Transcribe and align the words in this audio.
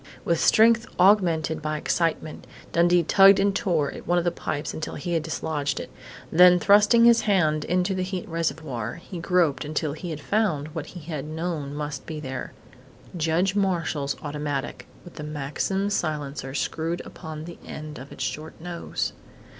With 0.25 0.39
strength 0.39 0.87
augmented 0.99 1.61
by 1.61 1.77
excitement, 1.77 2.47
Dundee 2.71 3.03
tugged 3.03 3.39
and 3.39 3.55
tore 3.55 3.91
at 3.91 4.07
one 4.07 4.17
of 4.17 4.23
the 4.23 4.31
pipes 4.31 4.73
until 4.73 4.95
he 4.95 5.13
had 5.13 5.21
dislodged 5.21 5.79
it. 5.79 5.91
Then 6.31 6.57
thrusting 6.57 7.05
his 7.05 7.21
hand 7.21 7.63
into 7.65 7.93
the 7.93 8.01
heat 8.01 8.27
reservoir, 8.27 8.95
he 8.95 9.19
groped 9.19 9.63
until 9.63 9.93
he 9.93 10.09
had 10.09 10.19
found 10.19 10.69
what 10.69 10.87
he 10.87 11.01
had 11.01 11.25
known 11.25 11.75
must 11.75 12.07
be 12.07 12.19
there 12.19 12.51
Judge 13.15 13.55
Marshall's 13.55 14.15
automatic, 14.23 14.87
with 15.03 15.17
the 15.17 15.23
Maxim 15.23 15.91
silencer 15.91 16.55
screwed 16.55 17.03
upon 17.05 17.45
the 17.45 17.59
end 17.63 17.99
of 17.99 18.11
its 18.11 18.23
short 18.23 18.59
nose. 18.59 19.13